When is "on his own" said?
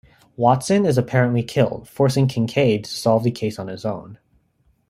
3.59-4.17